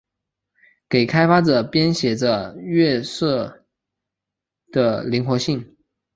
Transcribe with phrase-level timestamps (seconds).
[0.89, 2.55] 给开发者编写着
[3.03, 3.55] 色器
[4.71, 5.77] 的灵活性。